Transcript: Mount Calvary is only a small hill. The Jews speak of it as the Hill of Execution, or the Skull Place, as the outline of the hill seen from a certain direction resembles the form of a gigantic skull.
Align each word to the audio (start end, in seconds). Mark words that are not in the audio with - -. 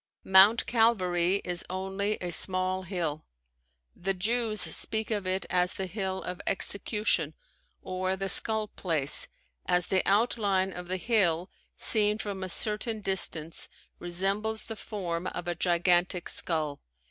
Mount 0.23 0.65
Calvary 0.65 1.43
is 1.45 1.63
only 1.69 2.17
a 2.21 2.31
small 2.31 2.81
hill. 2.81 3.23
The 3.95 4.15
Jews 4.15 4.61
speak 4.61 5.11
of 5.11 5.27
it 5.27 5.45
as 5.51 5.75
the 5.75 5.85
Hill 5.85 6.23
of 6.23 6.41
Execution, 6.47 7.35
or 7.83 8.15
the 8.15 8.27
Skull 8.27 8.69
Place, 8.69 9.27
as 9.67 9.85
the 9.89 10.01
outline 10.07 10.73
of 10.73 10.87
the 10.87 10.97
hill 10.97 11.51
seen 11.77 12.17
from 12.17 12.41
a 12.41 12.49
certain 12.49 13.01
direction 13.01 13.53
resembles 13.99 14.63
the 14.65 14.75
form 14.75 15.27
of 15.27 15.47
a 15.47 15.53
gigantic 15.53 16.29
skull. 16.29 16.81